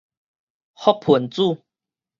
[0.73, 1.61] 覆盆子